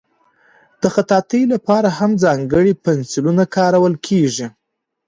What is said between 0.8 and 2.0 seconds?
د خطاطۍ لپاره